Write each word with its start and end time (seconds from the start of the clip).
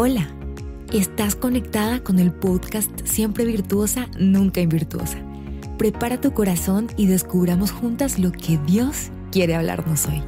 Hola, 0.00 0.28
estás 0.92 1.34
conectada 1.34 2.04
con 2.04 2.20
el 2.20 2.30
podcast 2.30 2.88
Siempre 3.04 3.44
Virtuosa, 3.44 4.06
Nunca 4.16 4.60
Invirtuosa. 4.60 5.18
Prepara 5.76 6.20
tu 6.20 6.32
corazón 6.32 6.86
y 6.96 7.06
descubramos 7.06 7.72
juntas 7.72 8.20
lo 8.20 8.30
que 8.30 8.60
Dios 8.64 9.10
quiere 9.32 9.56
hablarnos 9.56 10.06
hoy. 10.06 10.22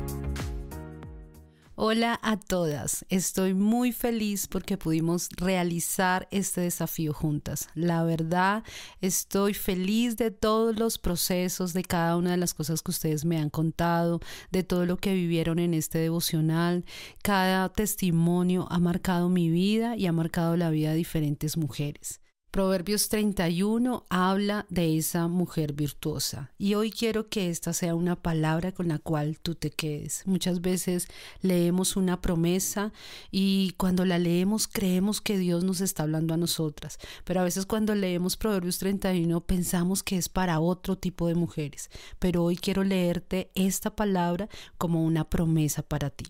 Hola 1.82 2.20
a 2.22 2.36
todas, 2.36 3.06
estoy 3.08 3.54
muy 3.54 3.92
feliz 3.92 4.48
porque 4.48 4.76
pudimos 4.76 5.30
realizar 5.38 6.28
este 6.30 6.60
desafío 6.60 7.14
juntas. 7.14 7.70
La 7.74 8.04
verdad, 8.04 8.64
estoy 9.00 9.54
feliz 9.54 10.18
de 10.18 10.30
todos 10.30 10.78
los 10.78 10.98
procesos, 10.98 11.72
de 11.72 11.82
cada 11.82 12.18
una 12.18 12.32
de 12.32 12.36
las 12.36 12.52
cosas 12.52 12.82
que 12.82 12.90
ustedes 12.90 13.24
me 13.24 13.38
han 13.38 13.48
contado, 13.48 14.20
de 14.50 14.62
todo 14.62 14.84
lo 14.84 14.98
que 14.98 15.14
vivieron 15.14 15.58
en 15.58 15.72
este 15.72 15.96
devocional. 15.96 16.84
Cada 17.22 17.70
testimonio 17.70 18.66
ha 18.68 18.78
marcado 18.78 19.30
mi 19.30 19.48
vida 19.48 19.96
y 19.96 20.04
ha 20.04 20.12
marcado 20.12 20.58
la 20.58 20.68
vida 20.68 20.90
de 20.90 20.96
diferentes 20.96 21.56
mujeres. 21.56 22.20
Proverbios 22.50 23.08
31 23.08 24.06
habla 24.08 24.66
de 24.70 24.98
esa 24.98 25.28
mujer 25.28 25.72
virtuosa 25.72 26.50
y 26.58 26.74
hoy 26.74 26.90
quiero 26.90 27.28
que 27.28 27.48
esta 27.48 27.72
sea 27.72 27.94
una 27.94 28.16
palabra 28.16 28.72
con 28.72 28.88
la 28.88 28.98
cual 28.98 29.38
tú 29.40 29.54
te 29.54 29.70
quedes. 29.70 30.24
Muchas 30.26 30.60
veces 30.60 31.06
leemos 31.42 31.94
una 31.94 32.20
promesa 32.20 32.92
y 33.30 33.74
cuando 33.76 34.04
la 34.04 34.18
leemos 34.18 34.66
creemos 34.66 35.20
que 35.20 35.38
Dios 35.38 35.62
nos 35.62 35.80
está 35.80 36.02
hablando 36.02 36.34
a 36.34 36.38
nosotras, 36.38 36.98
pero 37.22 37.40
a 37.40 37.44
veces 37.44 37.66
cuando 37.66 37.94
leemos 37.94 38.36
Proverbios 38.36 38.78
31 38.78 39.40
pensamos 39.42 40.02
que 40.02 40.16
es 40.16 40.28
para 40.28 40.58
otro 40.58 40.98
tipo 40.98 41.28
de 41.28 41.36
mujeres, 41.36 41.88
pero 42.18 42.42
hoy 42.42 42.56
quiero 42.56 42.82
leerte 42.82 43.52
esta 43.54 43.94
palabra 43.94 44.48
como 44.76 45.04
una 45.04 45.30
promesa 45.30 45.82
para 45.84 46.10
ti. 46.10 46.24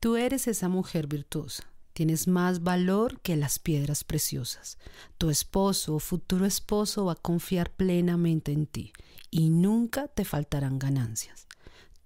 Tú 0.00 0.16
eres 0.16 0.48
esa 0.48 0.68
mujer 0.68 1.06
virtuosa. 1.06 1.70
Tienes 2.00 2.28
más 2.28 2.62
valor 2.62 3.20
que 3.20 3.36
las 3.36 3.58
piedras 3.58 4.04
preciosas. 4.04 4.78
Tu 5.18 5.28
esposo 5.28 5.96
o 5.96 5.98
futuro 5.98 6.46
esposo 6.46 7.04
va 7.04 7.12
a 7.12 7.14
confiar 7.14 7.70
plenamente 7.70 8.52
en 8.52 8.64
ti 8.64 8.94
y 9.30 9.50
nunca 9.50 10.08
te 10.08 10.24
faltarán 10.24 10.78
ganancias. 10.78 11.46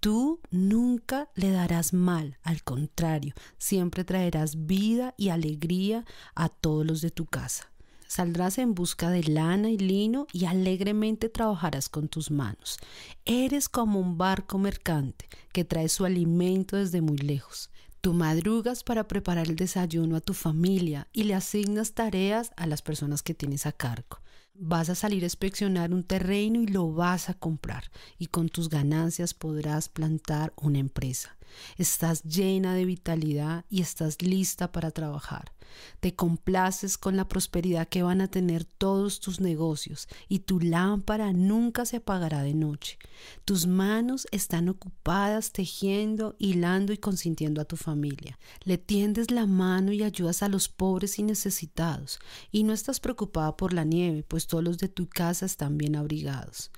Tú 0.01 0.41
nunca 0.51 1.31
le 1.36 1.53
darás 1.53 1.92
mal, 1.92 2.39
al 2.42 2.64
contrario, 2.64 3.34
siempre 3.56 4.03
traerás 4.03 4.67
vida 4.67 5.14
y 5.17 5.28
alegría 5.28 6.05
a 6.34 6.48
todos 6.48 6.84
los 6.84 7.01
de 7.01 7.12
tu 7.12 7.27
casa. 7.27 7.70
Saldrás 8.08 8.58
en 8.58 8.75
busca 8.75 9.11
de 9.11 9.23
lana 9.23 9.70
y 9.70 9.79
lino 9.79 10.27
y 10.33 10.47
alegremente 10.47 11.29
trabajarás 11.29 11.89
con 11.89 12.08
tus 12.08 12.33
manos. 12.33 12.79
Eres 13.25 13.69
como 13.69 14.01
un 14.01 14.19
barco 14.19 14.58
mercante 14.58 15.29
que 15.53 15.64
trae 15.64 15.89
su 15.89 16.05
alimento 16.05 16.77
desde 16.77 17.01
muy 17.01 17.19
lejos. 17.19 17.70
Tú 18.05 18.13
madrugas 18.13 18.85
para 18.85 19.09
preparar 19.09 19.49
el 19.49 19.57
desayuno 19.57 20.17
a 20.17 20.21
tu 20.21 20.35
familia 20.35 21.09
y 21.15 21.25
le 21.25 21.33
asignas 21.33 21.95
tareas 21.95 22.53
a 22.59 22.67
las 22.67 22.83
personas 22.83 23.23
que 23.23 23.33
tienes 23.33 23.65
a 23.65 23.73
cargo. 23.73 24.19
Vas 24.53 24.91
a 24.91 24.95
salir 24.95 25.23
a 25.23 25.25
inspeccionar 25.25 25.95
un 25.95 26.05
terreno 26.05 26.61
y 26.61 26.67
lo 26.67 26.93
vas 26.93 27.31
a 27.31 27.33
comprar 27.33 27.85
y 28.19 28.27
con 28.27 28.51
tus 28.51 28.69
ganancias 28.69 29.33
podrás 29.33 29.89
plantar 29.89 30.53
una 30.57 30.81
empresa. 30.81 31.39
Estás 31.77 32.23
llena 32.23 32.75
de 32.75 32.85
vitalidad 32.85 33.65
y 33.69 33.81
estás 33.81 34.23
lista 34.23 34.73
para 34.73 34.91
trabajar. 34.91 35.53
Te 36.01 36.15
complaces 36.15 36.99
con 36.99 37.17
la 37.17 37.29
prosperidad 37.29 37.89
que 37.89 38.03
van 38.03 38.21
a 38.21 38.29
tener 38.29 38.65
todos 38.65 39.21
tus 39.21 39.41
negocios 39.41 40.09
y 40.29 40.41
tu 40.41 40.61
lámpara 40.61 41.33
nunca 41.33 41.85
se 41.85 41.97
apagará 41.97 42.43
de 42.43 42.55
noche. 42.55 42.99
Tus 43.45 43.67
manos 43.67 44.27
están 44.31 44.69
ocupadas 44.69 45.53
tejiendo, 45.53 46.37
hilando 46.39 46.93
y 46.93 46.99
consintiendo 46.99 47.61
a 47.61 47.65
tu 47.65 47.77
familia. 47.77 48.39
Le 48.63 48.79
tiendes 48.79 49.31
la 49.31 49.47
mano 49.47 49.93
y 49.93 50.03
ayudas 50.03 50.43
a 50.43 50.49
los 50.49 50.69
pobres 50.69 51.19
y 51.19 51.23
necesitados. 51.23 52.19
Y 52.51 52.65
no 52.65 52.73
estás 52.73 53.01
preocupada 53.01 53.57
por 53.57 53.73
la 53.73 53.85
nieve, 53.85 54.23
pues 54.23 54.47
todos 54.47 54.64
los 54.64 54.79
de 54.79 54.89
tu 54.89 55.09
casa 55.09 55.47
están 55.47 55.79
bien 55.79 55.97
abrigados. 55.97 56.70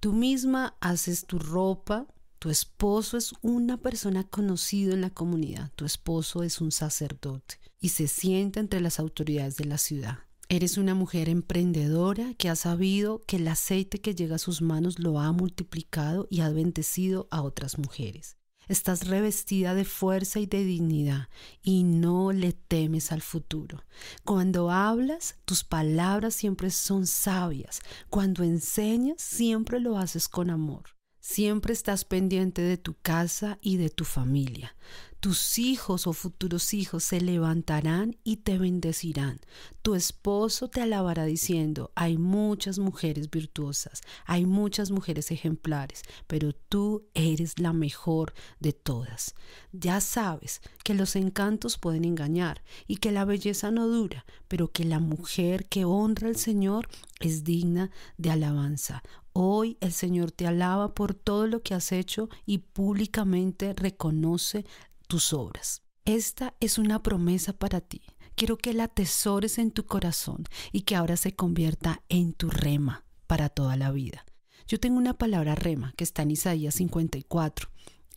Tú 0.00 0.12
misma 0.12 0.76
haces 0.80 1.26
tu 1.26 1.38
ropa, 1.38 2.06
tu 2.38 2.50
esposo 2.50 3.16
es 3.16 3.32
una 3.42 3.76
persona 3.78 4.24
conocida 4.24 4.94
en 4.94 5.00
la 5.00 5.10
comunidad, 5.10 5.72
tu 5.74 5.84
esposo 5.84 6.42
es 6.42 6.60
un 6.60 6.70
sacerdote 6.70 7.58
y 7.80 7.90
se 7.90 8.06
sienta 8.08 8.60
entre 8.60 8.80
las 8.80 9.00
autoridades 9.00 9.56
de 9.56 9.64
la 9.64 9.78
ciudad. 9.78 10.18
Eres 10.48 10.78
una 10.78 10.94
mujer 10.94 11.28
emprendedora 11.28 12.32
que 12.34 12.48
ha 12.48 12.56
sabido 12.56 13.22
que 13.26 13.36
el 13.36 13.48
aceite 13.48 14.00
que 14.00 14.14
llega 14.14 14.36
a 14.36 14.38
sus 14.38 14.62
manos 14.62 14.98
lo 14.98 15.20
ha 15.20 15.30
multiplicado 15.32 16.26
y 16.30 16.40
ha 16.40 16.48
bendecido 16.48 17.28
a 17.30 17.42
otras 17.42 17.76
mujeres. 17.76 18.38
Estás 18.66 19.06
revestida 19.06 19.74
de 19.74 19.84
fuerza 19.84 20.40
y 20.40 20.46
de 20.46 20.62
dignidad 20.62 21.28
y 21.62 21.82
no 21.84 22.32
le 22.32 22.52
temes 22.52 23.12
al 23.12 23.22
futuro. 23.22 23.82
Cuando 24.24 24.70
hablas, 24.70 25.36
tus 25.44 25.64
palabras 25.64 26.34
siempre 26.34 26.70
son 26.70 27.06
sabias. 27.06 27.80
Cuando 28.10 28.44
enseñas, 28.44 29.20
siempre 29.20 29.80
lo 29.80 29.98
haces 29.98 30.28
con 30.28 30.50
amor. 30.50 30.97
Siempre 31.30 31.74
estás 31.74 32.06
pendiente 32.06 32.62
de 32.62 32.78
tu 32.78 32.94
casa 33.02 33.58
y 33.60 33.76
de 33.76 33.90
tu 33.90 34.06
familia. 34.06 34.74
Tus 35.20 35.58
hijos 35.58 36.06
o 36.06 36.14
futuros 36.14 36.72
hijos 36.72 37.04
se 37.04 37.20
levantarán 37.20 38.16
y 38.24 38.38
te 38.38 38.56
bendecirán. 38.56 39.38
Tu 39.82 39.94
esposo 39.94 40.68
te 40.68 40.80
alabará 40.80 41.26
diciendo, 41.26 41.92
hay 41.96 42.16
muchas 42.16 42.78
mujeres 42.78 43.28
virtuosas, 43.30 44.00
hay 44.24 44.46
muchas 44.46 44.90
mujeres 44.90 45.30
ejemplares, 45.30 46.00
pero 46.26 46.54
tú 46.54 47.04
eres 47.12 47.58
la 47.58 47.74
mejor 47.74 48.32
de 48.58 48.72
todas. 48.72 49.34
Ya 49.72 50.00
sabes 50.00 50.62
que 50.82 50.94
los 50.94 51.14
encantos 51.14 51.76
pueden 51.76 52.06
engañar 52.06 52.62
y 52.86 52.96
que 52.96 53.12
la 53.12 53.26
belleza 53.26 53.70
no 53.70 53.86
dura, 53.86 54.24
pero 54.48 54.72
que 54.72 54.86
la 54.86 54.98
mujer 54.98 55.66
que 55.66 55.84
honra 55.84 56.28
al 56.28 56.36
Señor 56.36 56.88
es 57.20 57.44
digna 57.44 57.90
de 58.16 58.30
alabanza. 58.30 59.02
Hoy 59.40 59.78
el 59.80 59.92
Señor 59.92 60.32
te 60.32 60.48
alaba 60.48 60.94
por 60.94 61.14
todo 61.14 61.46
lo 61.46 61.62
que 61.62 61.72
has 61.72 61.92
hecho 61.92 62.28
y 62.44 62.58
públicamente 62.58 63.72
reconoce 63.72 64.66
tus 65.06 65.32
obras. 65.32 65.84
Esta 66.04 66.56
es 66.58 66.76
una 66.76 67.04
promesa 67.04 67.52
para 67.52 67.80
ti. 67.80 68.02
Quiero 68.34 68.58
que 68.58 68.74
la 68.74 68.82
atesores 68.82 69.58
en 69.58 69.70
tu 69.70 69.86
corazón 69.86 70.42
y 70.72 70.80
que 70.80 70.96
ahora 70.96 71.16
se 71.16 71.36
convierta 71.36 72.02
en 72.08 72.32
tu 72.32 72.50
rema 72.50 73.04
para 73.28 73.48
toda 73.48 73.76
la 73.76 73.92
vida. 73.92 74.26
Yo 74.66 74.80
tengo 74.80 74.98
una 74.98 75.14
palabra 75.14 75.54
rema 75.54 75.94
que 75.96 76.02
está 76.02 76.22
en 76.22 76.32
Isaías 76.32 76.74
54. 76.74 77.68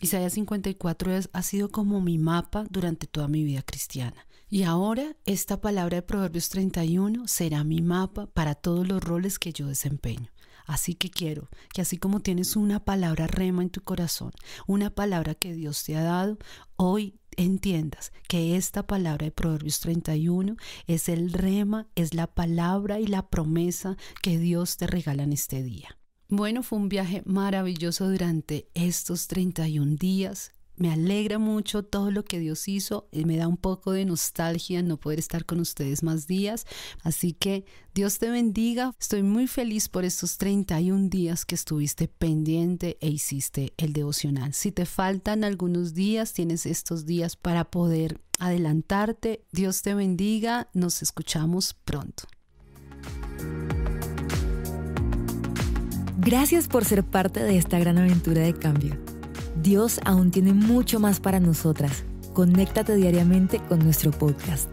Isaías 0.01 0.33
54 0.33 1.19
ha 1.31 1.43
sido 1.43 1.69
como 1.69 2.01
mi 2.01 2.17
mapa 2.17 2.65
durante 2.67 3.05
toda 3.05 3.27
mi 3.27 3.43
vida 3.43 3.61
cristiana. 3.61 4.25
Y 4.49 4.63
ahora 4.63 5.15
esta 5.25 5.61
palabra 5.61 5.97
de 5.97 6.01
Proverbios 6.01 6.49
31 6.49 7.27
será 7.27 7.63
mi 7.63 7.83
mapa 7.83 8.25
para 8.25 8.55
todos 8.55 8.87
los 8.87 9.03
roles 9.03 9.37
que 9.37 9.53
yo 9.53 9.67
desempeño. 9.67 10.31
Así 10.65 10.95
que 10.95 11.09
quiero 11.09 11.49
que 11.73 11.81
así 11.81 11.97
como 11.97 12.19
tienes 12.19 12.55
una 12.55 12.83
palabra 12.83 13.27
rema 13.27 13.61
en 13.61 13.69
tu 13.69 13.81
corazón, 13.81 14.31
una 14.67 14.89
palabra 14.89 15.35
que 15.35 15.53
Dios 15.53 15.83
te 15.83 15.95
ha 15.95 16.03
dado, 16.03 16.37
hoy 16.75 17.19
entiendas 17.37 18.11
que 18.27 18.55
esta 18.55 18.85
palabra 18.85 19.25
de 19.25 19.31
Proverbios 19.31 19.79
31 19.79 20.57
es 20.87 21.09
el 21.09 21.31
rema, 21.33 21.87
es 21.95 22.13
la 22.13 22.27
palabra 22.27 22.99
y 22.99 23.07
la 23.07 23.29
promesa 23.29 23.97
que 24.21 24.37
Dios 24.37 24.77
te 24.77 24.87
regala 24.87 25.23
en 25.23 25.33
este 25.33 25.63
día. 25.63 25.97
Bueno, 26.27 26.63
fue 26.63 26.79
un 26.79 26.87
viaje 26.87 27.23
maravilloso 27.25 28.09
durante 28.09 28.69
estos 28.73 29.27
31 29.27 29.95
días. 29.97 30.53
Me 30.75 30.91
alegra 30.91 31.37
mucho 31.37 31.83
todo 31.83 32.11
lo 32.11 32.23
que 32.23 32.39
Dios 32.39 32.67
hizo 32.67 33.07
y 33.11 33.25
me 33.25 33.37
da 33.37 33.47
un 33.47 33.57
poco 33.57 33.91
de 33.91 34.05
nostalgia 34.05 34.81
no 34.81 34.97
poder 34.97 35.19
estar 35.19 35.45
con 35.45 35.59
ustedes 35.59 36.03
más 36.03 36.27
días. 36.27 36.65
Así 37.03 37.33
que 37.33 37.65
Dios 37.93 38.19
te 38.19 38.29
bendiga. 38.29 38.93
Estoy 38.99 39.23
muy 39.23 39.47
feliz 39.47 39.89
por 39.89 40.05
estos 40.05 40.37
31 40.37 41.09
días 41.09 41.45
que 41.45 41.55
estuviste 41.55 42.07
pendiente 42.07 42.97
e 43.01 43.09
hiciste 43.09 43.73
el 43.77 43.93
devocional. 43.93 44.53
Si 44.53 44.71
te 44.71 44.85
faltan 44.85 45.43
algunos 45.43 45.93
días, 45.93 46.33
tienes 46.33 46.65
estos 46.65 47.05
días 47.05 47.35
para 47.35 47.65
poder 47.65 48.21
adelantarte. 48.39 49.45
Dios 49.51 49.81
te 49.81 49.93
bendiga. 49.93 50.69
Nos 50.73 51.01
escuchamos 51.01 51.73
pronto. 51.73 52.23
Gracias 56.17 56.67
por 56.67 56.85
ser 56.85 57.03
parte 57.03 57.41
de 57.43 57.57
esta 57.57 57.79
gran 57.79 57.97
aventura 57.97 58.41
de 58.41 58.53
cambio. 58.53 59.10
Dios 59.55 59.99
aún 60.05 60.31
tiene 60.31 60.53
mucho 60.53 60.99
más 60.99 61.19
para 61.19 61.39
nosotras. 61.39 62.03
Conéctate 62.33 62.95
diariamente 62.95 63.59
con 63.67 63.79
nuestro 63.79 64.11
podcast. 64.11 64.69